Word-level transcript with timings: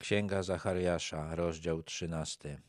Księga 0.00 0.42
Zachariasza, 0.42 1.34
rozdział 1.34 1.82
13. 1.82 2.62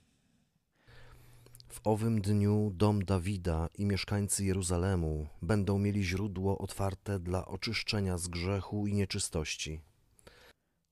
W 1.70 1.80
owym 1.84 2.22
dniu 2.22 2.72
dom 2.74 3.06
Dawida 3.06 3.70
i 3.78 3.86
mieszkańcy 3.86 4.46
Jeruzalemu 4.46 5.28
będą 5.42 5.80
mieli 5.80 6.04
źródło 6.04 6.58
otwarte 6.58 7.20
dla 7.20 7.46
oczyszczenia 7.46 8.18
z 8.18 8.28
grzechu 8.28 8.88
i 8.88 8.94
nieczystości. 8.94 9.82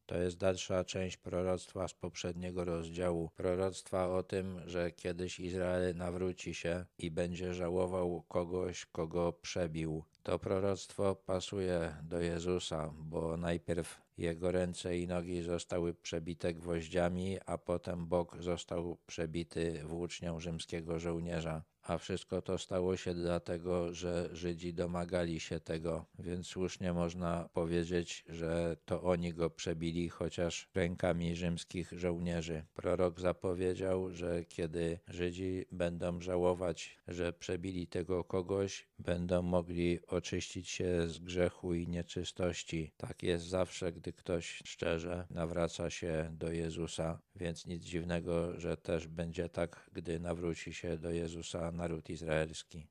To 0.09 0.17
jest 0.17 0.37
dalsza 0.37 0.83
część 0.83 1.17
proroctwa 1.17 1.87
z 1.87 1.93
poprzedniego 1.93 2.65
rozdziału. 2.65 3.29
Proroctwa 3.35 4.07
o 4.07 4.23
tym, 4.23 4.61
że 4.65 4.91
kiedyś 4.91 5.39
Izrael 5.39 5.95
nawróci 5.95 6.53
się 6.53 6.85
i 6.97 7.11
będzie 7.11 7.53
żałował 7.53 8.23
kogoś, 8.27 8.85
kogo 8.85 9.33
przebił. 9.33 10.03
To 10.23 10.39
proroctwo 10.39 11.15
pasuje 11.15 11.95
do 12.03 12.21
Jezusa, 12.21 12.93
bo 12.97 13.37
najpierw 13.37 14.01
jego 14.17 14.51
ręce 14.51 14.97
i 14.97 15.07
nogi 15.07 15.41
zostały 15.41 15.93
przebite 15.93 16.53
gwoździami, 16.53 17.37
a 17.45 17.57
potem 17.57 18.07
bok 18.07 18.41
został 18.41 18.97
przebity 19.07 19.81
włócznią 19.83 20.39
rzymskiego 20.39 20.99
żołnierza. 20.99 21.63
A 21.89 21.97
wszystko 21.97 22.41
to 22.41 22.57
stało 22.57 22.97
się 22.97 23.13
dlatego, 23.13 23.93
że 23.93 24.29
Żydzi 24.33 24.73
domagali 24.73 25.39
się 25.39 25.59
tego, 25.59 26.05
więc 26.19 26.47
słusznie 26.47 26.93
można 26.93 27.49
powiedzieć, 27.53 28.23
że 28.29 28.77
to 28.85 29.01
oni 29.01 29.33
go 29.33 29.49
przebili, 29.49 30.09
chociaż 30.09 30.69
rękami 30.75 31.35
rzymskich 31.35 31.91
żołnierzy. 31.91 32.65
Prorok 32.73 33.19
zapowiedział, 33.19 34.11
że 34.11 34.45
kiedy 34.45 34.99
Żydzi 35.07 35.65
będą 35.71 36.21
żałować, 36.21 36.97
że 37.07 37.33
przebili 37.33 37.87
tego 37.87 38.23
kogoś, 38.23 38.87
będą 38.99 39.41
mogli 39.41 39.99
oczyścić 40.07 40.69
się 40.69 41.07
z 41.07 41.19
grzechu 41.19 41.73
i 41.73 41.87
nieczystości. 41.87 42.91
Tak 42.97 43.23
jest 43.23 43.45
zawsze, 43.45 43.91
gdy 43.91 44.13
ktoś 44.13 44.61
szczerze 44.65 45.27
nawraca 45.29 45.89
się 45.89 46.29
do 46.33 46.51
Jezusa, 46.51 47.19
więc 47.39 47.65
nic 47.65 47.83
dziwnego, 47.83 48.59
że 48.59 48.77
też 48.77 49.07
będzie 49.07 49.49
tak, 49.49 49.89
gdy 49.93 50.19
nawróci 50.19 50.73
się 50.73 50.97
do 50.97 51.11
Jezusa 51.11 51.71
naród 51.71 52.09
izraelski. 52.09 52.87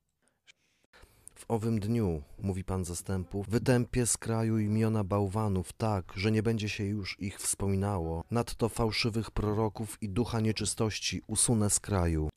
W 1.35 1.45
owym 1.47 1.79
dniu, 1.79 2.21
mówi 2.39 2.63
Pan 2.63 2.85
zastępów, 2.85 3.49
wytępię 3.49 4.05
z 4.05 4.17
kraju 4.17 4.57
imiona 4.57 5.03
bałwanów 5.03 5.73
tak, 5.73 6.13
że 6.15 6.31
nie 6.31 6.43
będzie 6.43 6.69
się 6.69 6.83
już 6.83 7.19
ich 7.19 7.39
wspominało. 7.39 8.23
Nadto 8.31 8.69
fałszywych 8.69 9.31
proroków 9.31 9.97
i 10.01 10.09
ducha 10.09 10.39
nieczystości 10.39 11.21
usunę 11.27 11.69
z 11.69 11.79
kraju. 11.79 12.29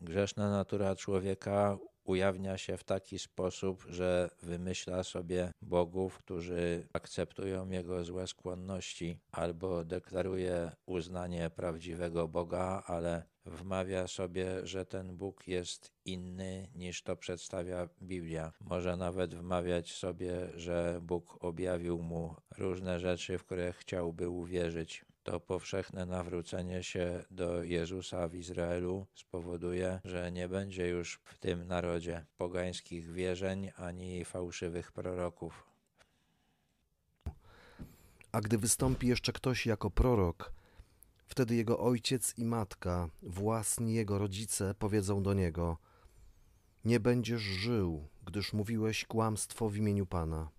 Grzeszna 0.00 0.50
natura 0.50 0.96
człowieka 0.96 1.78
ujawnia 2.04 2.58
się 2.58 2.76
w 2.76 2.84
taki 2.84 3.18
sposób, 3.18 3.86
że 3.88 4.30
wymyśla 4.42 5.04
sobie 5.04 5.52
bogów, 5.62 6.18
którzy 6.18 6.88
akceptują 6.92 7.70
jego 7.70 8.04
złe 8.04 8.26
skłonności, 8.26 9.18
albo 9.32 9.84
deklaruje 9.84 10.70
uznanie 10.86 11.50
prawdziwego 11.50 12.28
Boga, 12.28 12.82
ale 12.86 13.22
wmawia 13.46 14.06
sobie, 14.06 14.66
że 14.66 14.86
ten 14.86 15.16
Bóg 15.16 15.48
jest 15.48 15.92
inny 16.04 16.68
niż 16.74 17.02
to 17.02 17.16
przedstawia 17.16 17.88
Biblia. 18.02 18.52
Może 18.60 18.96
nawet 18.96 19.34
wmawiać 19.34 19.92
sobie, 19.92 20.48
że 20.56 21.00
Bóg 21.02 21.44
objawił 21.44 22.02
mu 22.02 22.34
różne 22.58 23.00
rzeczy, 23.00 23.38
w 23.38 23.44
które 23.44 23.72
chciałby 23.72 24.28
uwierzyć 24.28 25.04
to 25.22 25.40
powszechne 25.40 26.06
nawrócenie 26.06 26.82
się 26.82 27.24
do 27.30 27.62
Jezusa 27.62 28.28
w 28.28 28.34
Izraelu 28.34 29.06
spowoduje, 29.14 30.00
że 30.04 30.32
nie 30.32 30.48
będzie 30.48 30.88
już 30.88 31.20
w 31.24 31.38
tym 31.38 31.66
narodzie 31.66 32.26
pogańskich 32.36 33.12
wierzeń 33.12 33.70
ani 33.76 34.24
fałszywych 34.24 34.92
proroków. 34.92 35.66
A 38.32 38.40
gdy 38.40 38.58
wystąpi 38.58 39.06
jeszcze 39.06 39.32
ktoś 39.32 39.66
jako 39.66 39.90
prorok, 39.90 40.52
wtedy 41.26 41.54
jego 41.54 41.80
ojciec 41.80 42.38
i 42.38 42.44
matka, 42.44 43.08
własni 43.22 43.94
jego 43.94 44.18
rodzice, 44.18 44.74
powiedzą 44.78 45.22
do 45.22 45.34
niego: 45.34 45.78
Nie 46.84 47.00
będziesz 47.00 47.42
żył, 47.42 48.08
gdyż 48.26 48.52
mówiłeś 48.52 49.04
kłamstwo 49.04 49.68
w 49.68 49.76
imieniu 49.76 50.06
Pana. 50.06 50.50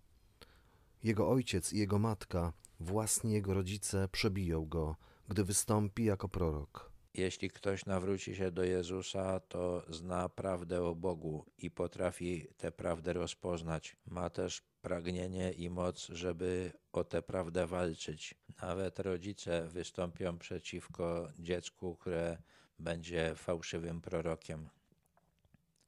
Jego 1.04 1.30
ojciec 1.30 1.74
i 1.74 1.78
jego 1.78 2.00
matka 2.00 2.54
własni 2.84 3.34
jego 3.34 3.54
rodzice 3.54 4.08
przebiją 4.08 4.66
go, 4.66 4.96
gdy 5.28 5.44
wystąpi 5.44 6.04
jako 6.04 6.30
prorok. 6.30 6.94
Jeśli 7.14 7.50
ktoś 7.50 7.86
nawróci 7.86 8.36
się 8.36 8.52
do 8.52 8.64
Jezusa, 8.64 9.40
to 9.40 9.86
zna 9.90 10.30
prawdę 10.30 10.84
o 10.84 10.96
Bogu 10.96 11.46
i 11.58 11.72
potrafi 11.72 12.48
tę 12.58 12.72
prawdę 12.72 13.14
rozpoznać. 13.14 13.96
Ma 14.06 14.30
też 14.30 14.62
pragnienie 14.82 15.52
i 15.52 15.70
moc, 15.70 16.08
żeby 16.08 16.72
o 16.92 17.04
tę 17.04 17.22
prawdę 17.22 17.68
walczyć. 17.68 18.36
Nawet 18.62 19.00
rodzice 19.00 19.68
wystąpią 19.68 20.38
przeciwko 20.38 21.30
dziecku, 21.40 21.96
które 21.96 22.38
będzie 22.80 23.36
fałszywym 23.36 24.02
prorokiem. 24.02 24.70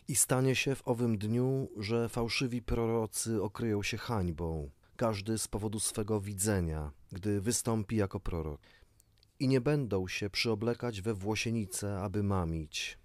I 0.08 0.16
stanie 0.16 0.56
się 0.56 0.76
w 0.76 0.88
owym 0.88 1.18
dniu, 1.18 1.70
że 1.78 2.10
fałszywi 2.10 2.62
prorocy 2.62 3.42
okryją 3.42 3.84
się 3.84 3.98
hańbą, 3.98 4.70
każdy 4.96 5.38
z 5.38 5.48
powodu 5.48 5.80
swego 5.80 6.22
widzenia, 6.22 6.92
gdy 7.12 7.42
wystąpi 7.42 7.96
jako 7.96 8.20
prorok. 8.20 8.62
I 9.40 9.48
nie 9.48 9.62
będą 9.62 10.08
się 10.08 10.30
przyoblekać 10.30 11.02
we 11.02 11.14
włosienice, 11.14 12.00
aby 12.00 12.24
mamić. 12.24 12.98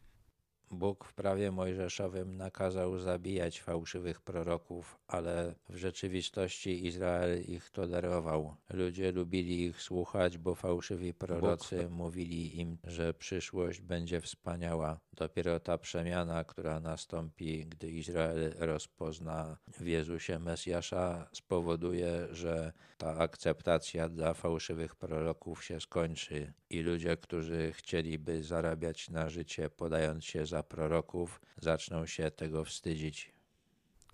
Bóg 0.71 1.05
w 1.05 1.15
prawie 1.15 1.53
mojżeszowym 1.53 2.37
nakazał 2.37 2.99
zabijać 2.99 3.61
fałszywych 3.61 4.21
proroków, 4.21 4.99
ale 5.07 5.55
w 5.69 5.77
rzeczywistości 5.77 6.87
Izrael 6.87 7.43
ich 7.43 7.71
tolerował. 7.71 8.55
Ludzie 8.71 9.13
lubili 9.13 9.65
ich 9.65 9.83
słuchać, 9.83 10.39
bo 10.39 10.55
fałszywi 10.55 11.15
prorocy 11.15 11.83
Bóg. 11.83 11.91
mówili 11.91 12.61
im, 12.61 12.79
że 12.85 13.15
przyszłość 13.15 13.81
będzie 13.81 14.21
wspaniała. 14.21 15.01
Dopiero 15.13 15.61
ta 15.61 15.79
przemiana, 15.79 16.45
która 16.45 16.81
nastąpi, 16.81 17.67
gdy 17.67 17.91
Izrael 17.91 18.55
rozpozna 18.59 19.57
w 19.79 19.87
Jezusie 19.87 20.39
Mesjasza, 20.39 21.29
spowoduje, 21.33 22.29
że 22.31 22.73
ta 22.99 23.17
akceptacja 23.17 24.09
dla 24.09 24.35
fałszywych 24.35 24.97
proroków 24.97 25.65
się 25.65 25.81
skończy 25.81 26.53
i 26.71 26.81
ludzie, 26.81 27.17
którzy 27.17 27.73
chcieliby 27.73 28.45
zarabiać 28.45 29.11
na 29.11 29.29
życie, 29.29 29.71
podając 29.71 30.25
się 30.25 30.47
za 30.47 30.60
proroków, 30.63 31.41
zaczną 31.57 32.07
się 32.07 32.31
tego 32.31 32.65
wstydzić. 32.65 33.33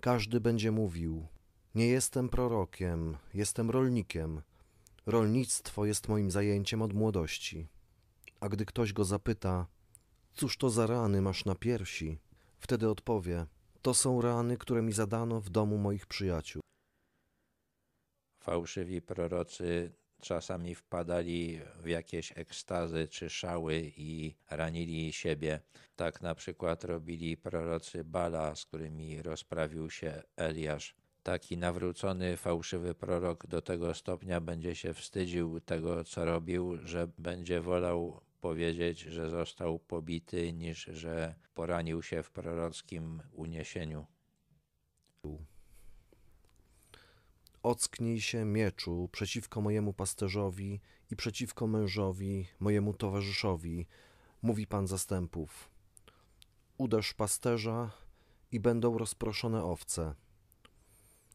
Każdy 0.01 0.41
będzie 0.41 0.71
mówił: 0.71 1.27
Nie 1.75 1.87
jestem 1.87 2.29
prorokiem, 2.29 3.17
jestem 3.35 3.71
rolnikiem. 3.71 4.43
Rolnictwo 5.07 5.87
jest 5.87 6.09
moim 6.09 6.31
zajęciem 6.31 6.83
od 6.83 6.93
młodości. 6.93 7.69
A 8.41 8.49
gdy 8.49 8.65
ktoś 8.65 8.93
go 8.93 9.05
zapyta: 9.05 9.67
Cóż 10.35 10.57
to 10.57 10.71
za 10.71 10.87
rany 10.87 11.23
masz 11.23 11.45
na 11.45 11.55
piersi? 11.55 12.19
Wtedy 12.59 12.91
odpowie: 12.91 13.47
To 13.83 13.95
są 13.95 14.21
rany, 14.21 14.57
które 14.57 14.83
mi 14.83 14.93
zadano 14.93 15.41
w 15.41 15.51
domu 15.51 15.79
moich 15.79 16.07
przyjaciół. 16.07 16.63
Fałszywi 18.39 19.03
prorocy 19.03 19.93
czasami 20.21 20.75
wpadali 20.75 21.61
w 21.83 21.87
jakieś 21.87 22.39
ekstazy 22.39 23.09
czy 23.09 23.31
szały 23.31 23.93
i 23.97 24.35
ranili 24.51 25.13
siebie. 25.13 25.61
Tak 25.97 26.23
na 26.23 26.35
przykład 26.35 26.85
robili 26.85 27.37
prorocy 27.37 28.05
Bala, 28.05 28.55
z 28.55 28.65
którymi 28.65 29.23
rozprawił 29.23 29.91
się 29.91 30.23
Eliasz. 30.37 30.95
Taki 31.23 31.59
nawrócony, 31.59 32.37
fałszywy 32.37 32.95
prorok 32.95 33.47
do 33.47 33.63
tego 33.63 33.95
stopnia 33.95 34.41
będzie 34.41 34.75
się 34.75 34.95
wstydził 34.95 35.61
tego, 35.61 36.05
co 36.05 36.25
robił, 36.25 36.77
że 36.85 37.09
będzie 37.19 37.61
wolał 37.61 38.21
powiedzieć, 38.41 39.01
że 39.01 39.31
został 39.31 39.79
pobity, 39.79 40.53
niż 40.53 40.85
że 40.85 41.35
poranił 41.55 42.03
się 42.03 42.23
w 42.23 42.31
prorockim 42.31 43.23
uniesieniu. 43.33 44.07
Ocknij 47.67 48.21
się 48.21 48.45
mieczu 48.45 49.09
przeciwko 49.13 49.61
mojemu 49.61 49.93
pasterzowi 49.93 50.81
i 51.11 51.17
przeciwko 51.17 51.67
mężowi, 51.67 52.47
mojemu 52.61 52.95
towarzyszowi, 52.95 53.87
mówi 54.43 54.67
Pan 54.67 54.87
zastępów. 54.87 55.71
Uderz 56.79 57.15
pasterza 57.15 57.91
i 58.53 58.61
będą 58.61 58.99
rozproszone 58.99 59.65
owce. 59.65 60.15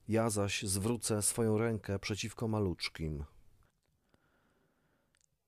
Ja 0.08 0.30
zaś 0.30 0.64
zwrócę 0.64 1.22
swoją 1.22 1.58
rękę 1.58 2.00
przeciwko 2.00 2.48
maluczkim. 2.48 3.24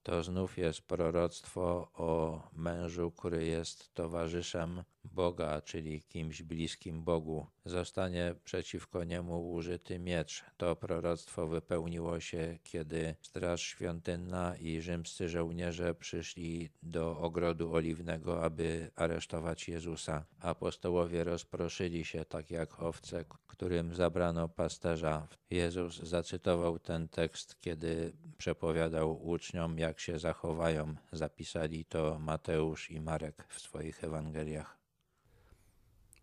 To 0.04 0.24
znów 0.24 0.58
jest 0.58 0.82
proroctwo 0.82 1.92
o 1.94 2.42
mężu, 2.54 3.12
który 3.12 3.46
jest 3.46 3.94
towarzyszem 3.94 4.84
Boga, 5.04 5.62
czyli 5.62 6.02
kimś 6.02 6.44
bliskim 6.44 7.04
Bogu, 7.04 7.48
zostanie 7.66 8.36
przeciwko 8.44 9.04
niemu 9.04 9.52
użyty 9.52 10.00
miecz. 10.00 10.44
To 10.58 10.76
proroctwo 10.76 11.48
wypełniło 11.48 12.20
się, 12.20 12.58
kiedy 12.64 13.16
Straż 13.22 13.62
Świątynna 13.62 14.56
i 14.56 14.82
rzymscy 14.82 15.30
żołnierze 15.30 15.96
przyszli 15.96 16.70
do 16.84 17.18
ogrodu 17.20 17.74
oliwnego, 17.74 18.44
aby 18.44 18.92
aresztować 18.96 19.68
Jezusa. 19.68 20.26
Apostołowie 20.40 21.24
rozproszyli 21.24 22.06
się 22.06 22.26
tak 22.26 22.52
jak 22.52 22.80
owce, 22.80 23.26
którym 23.48 23.96
zabrano 23.96 24.50
pasterza. 24.50 25.28
Jezus 25.50 25.98
zacytował 25.98 26.80
ten 26.80 27.08
tekst, 27.08 27.62
kiedy 27.62 28.14
przepowiadał 28.38 29.28
uczniom, 29.28 29.80
jak 29.80 29.93
się 30.02 30.20
zachowają. 30.20 30.96
Zapisali 31.12 31.86
to 31.86 32.20
Mateusz 32.20 32.92
i 32.92 33.02
Marek 33.02 33.46
w 33.50 33.60
swoich 33.60 34.04
Ewangeliach. 34.04 34.78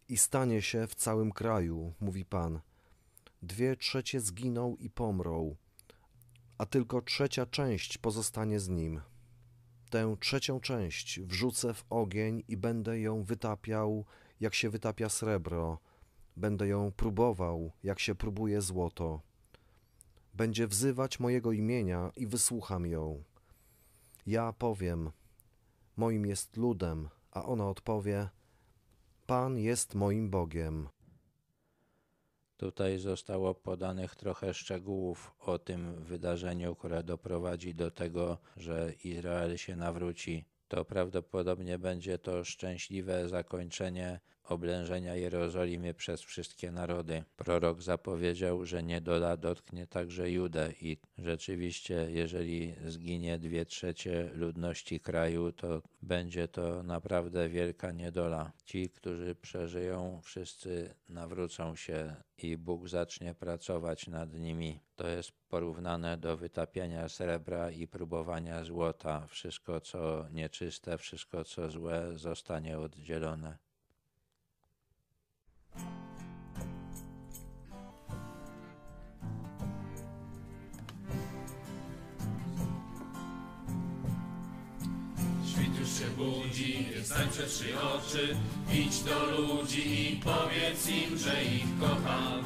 I 0.09 0.17
stanie 0.17 0.63
się 0.63 0.87
w 0.87 0.95
całym 0.95 1.33
kraju, 1.33 1.93
mówi 2.01 2.25
Pan. 2.25 2.61
Dwie 3.43 3.77
trzecie 3.77 4.21
zginą 4.21 4.77
i 4.77 4.91
pomrą, 4.91 5.57
a 6.59 6.67
tylko 6.67 7.03
trzecia 7.03 7.47
część 7.47 7.99
pozostanie 7.99 8.61
z 8.61 8.69
nim. 8.69 9.01
Tę 9.91 10.17
trzecią 10.21 10.61
część 10.61 11.21
wrzucę 11.21 11.75
w 11.75 11.85
ogień 11.91 12.43
i 12.49 12.57
będę 12.57 13.01
ją 13.01 13.25
wytapiał, 13.25 14.05
jak 14.41 14.55
się 14.55 14.71
wytapia 14.71 15.09
srebro. 15.09 15.79
Będę 16.37 16.69
ją 16.69 16.93
próbował, 16.93 17.73
jak 17.83 18.01
się 18.01 18.15
próbuje 18.15 18.63
złoto. 18.63 19.21
Będzie 20.35 20.67
wzywać 20.67 21.21
mojego 21.21 21.53
imienia 21.53 22.11
i 22.17 22.27
wysłucham 22.27 22.87
ją. 22.87 23.25
Ja 24.31 24.53
powiem, 24.53 25.11
moim 25.97 26.27
jest 26.27 26.57
ludem, 26.57 27.09
a 27.31 27.45
ona 27.45 27.69
odpowie, 27.69 28.29
Pan 29.27 29.59
jest 29.59 29.95
moim 29.95 30.31
Bogiem. 30.31 30.89
Tutaj 32.57 32.99
zostało 32.99 33.55
podanych 33.55 34.17
trochę 34.17 34.55
szczegółów 34.55 35.35
o 35.41 35.59
tym 35.59 36.05
wydarzeniu, 36.05 36.75
które 36.75 37.03
doprowadzi 37.03 37.75
do 37.75 37.91
tego, 37.91 38.39
że 38.57 38.93
Izrael 39.05 39.57
się 39.57 39.77
nawróci. 39.77 40.45
To 40.69 40.85
prawdopodobnie 40.85 41.79
będzie 41.79 42.19
to 42.19 42.45
szczęśliwe 42.45 43.29
zakończenie 43.29 44.21
oblężenia 44.45 45.17
Jerozolimy 45.17 45.95
przez 45.95 46.21
wszystkie 46.21 46.71
narody. 46.71 47.25
Prorok 47.37 47.83
zapowiedział, 47.83 48.67
że 48.67 48.83
niedola 48.83 49.37
dotknie 49.37 49.87
także 49.87 50.31
Judę 50.31 50.73
i 50.81 50.97
rzeczywiście, 51.19 52.07
jeżeli 52.11 52.75
zginie 52.87 53.39
dwie 53.39 53.67
trzecie 53.67 54.31
ludności 54.35 55.01
kraju, 55.01 55.53
to 55.53 55.83
będzie 56.03 56.49
to 56.49 56.83
naprawdę 56.83 57.49
wielka 57.49 57.93
niedola. 57.93 58.53
Ci, 58.65 58.91
którzy 58.91 59.35
przeżyją, 59.35 60.21
wszyscy 60.23 60.95
nawrócą 61.09 61.77
się 61.77 62.17
i 62.39 62.57
Bóg 62.57 62.89
zacznie 62.89 63.35
pracować 63.35 64.07
nad 64.07 64.35
nimi. 64.35 64.81
To 64.97 65.09
jest 65.09 65.33
porównane 65.49 66.17
do 66.17 66.37
wytapiania 66.37 67.09
srebra 67.09 67.71
i 67.71 67.87
próbowania 67.89 68.65
złota. 68.65 69.27
Wszystko, 69.27 69.81
co 69.81 70.27
nieczyste, 70.31 70.99
wszystko, 70.99 71.45
co 71.45 71.71
złe, 71.71 72.19
zostanie 72.19 72.79
oddzielone. 72.79 73.59
Się 85.99 86.11
budzi, 86.17 86.87
stań 87.05 87.29
przed 87.31 87.55
trzy 87.55 87.81
oczy, 87.81 88.37
idź 88.73 89.03
do 89.03 89.25
ludzi 89.31 90.13
i 90.13 90.17
powiedz 90.17 90.89
im, 90.89 91.19
że 91.19 91.45
ich 91.45 91.81
kocham. 91.81 92.45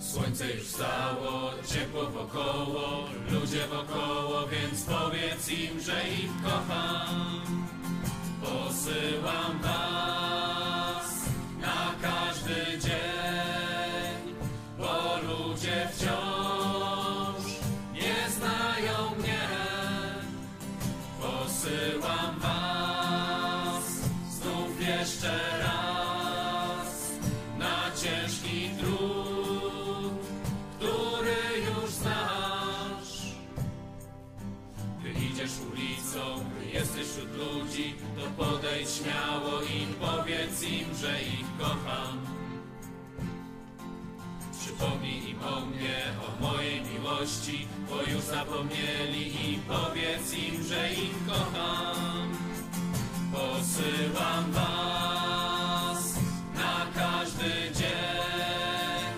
Słońce 0.00 0.52
już 0.52 0.64
wstało, 0.64 1.50
ciepło 1.66 2.10
wokoło, 2.10 3.04
ludzie 3.30 3.66
wokoło, 3.66 4.46
więc 4.48 4.82
powiedz 4.82 5.48
im, 5.48 5.80
że 5.80 6.08
ich 6.08 6.30
kocham. 6.44 7.40
Posyłam 8.42 9.58
was 9.62 9.85
Posyłam 21.66 22.38
was 22.40 23.84
znów 24.30 24.80
jeszcze 24.80 25.38
raz 25.58 27.12
na 27.58 27.90
ciężki 28.02 28.70
trud, 28.78 30.12
który 30.76 31.36
już 31.66 31.90
znasz. 31.90 33.34
Gdy 35.00 35.08
idziesz 35.08 35.50
ulicą, 35.72 36.44
jesteś 36.72 37.06
wśród 37.06 37.36
ludzi, 37.36 37.94
to 38.16 38.44
podejdź 38.44 38.90
śmiało 38.90 39.62
i 39.62 39.86
powiedz 40.00 40.62
im, 40.62 40.94
że 41.00 41.22
ich 41.22 41.46
kocham. 41.58 42.45
Przypomnij 44.76 45.30
im 45.30 45.38
o 45.42 45.60
mnie, 45.66 45.98
o 46.26 46.42
mojej 46.42 46.82
miłości, 46.82 47.68
bo 47.90 48.02
już 48.12 48.24
zapomnieli 48.24 49.50
i 49.50 49.58
powiedz 49.68 50.34
im, 50.34 50.62
że 50.64 50.92
ich 50.92 51.26
kocham. 51.26 52.32
Posyłam 53.32 54.52
was 54.52 56.14
na 56.54 56.86
każdy 56.94 57.50
dzień, 57.74 59.16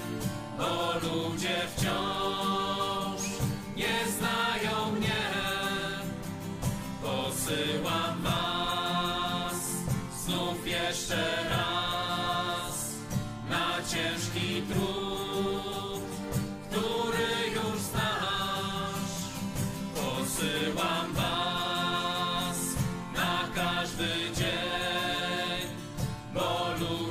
bo 0.59 0.93
ludzie 1.03 1.57
wciąż 1.77 3.23
nie 3.77 4.13
znają 4.17 4.93
mnie. 4.93 5.23
Posyłam 7.03 8.23
was 8.23 9.61
znów 10.25 10.67
jeszcze 10.67 11.28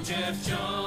ludzie 0.07 0.86